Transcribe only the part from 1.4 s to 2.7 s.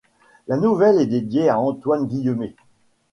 à Antoine Guillemet.